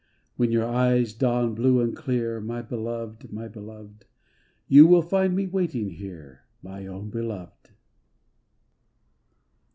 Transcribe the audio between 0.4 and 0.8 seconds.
your